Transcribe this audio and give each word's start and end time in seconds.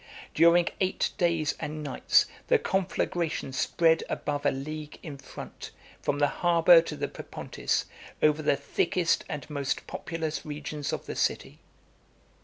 During 0.33 0.67
eight 0.79 1.11
days 1.19 1.53
and 1.59 1.83
nights, 1.83 2.25
the 2.47 2.57
conflagration 2.57 3.53
spread 3.53 4.03
above 4.09 4.47
a 4.47 4.51
league 4.51 4.97
in 5.03 5.19
front, 5.19 5.69
from 6.01 6.17
the 6.17 6.25
harbor 6.41 6.81
to 6.81 6.95
the 6.95 7.07
Propontis, 7.07 7.85
over 8.19 8.41
the 8.41 8.55
thickest 8.57 9.23
and 9.29 9.47
most 9.47 9.85
populous 9.85 10.43
regions 10.43 10.91
of 10.91 11.05
the 11.05 11.15
city. 11.15 11.59